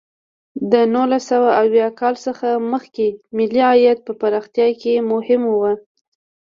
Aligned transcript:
د 0.71 0.73
نولس 0.93 1.23
سوه 1.31 1.49
اویا 1.61 1.87
کال 1.99 2.15
څخه 2.25 2.47
مخکې 2.71 3.07
ملي 3.37 3.61
عاید 3.69 3.97
په 4.07 4.11
پرمختیا 4.21 4.67
کې 4.81 5.05
مهم 5.11 5.41
و. 5.59 5.61